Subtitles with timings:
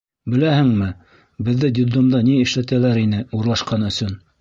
[0.35, 0.87] Беләһеңме,
[1.51, 4.23] беҙҙе детдомда ни эшләтәләр ине урлашҡан өсөн?